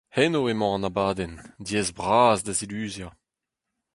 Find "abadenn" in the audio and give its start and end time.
0.89-1.35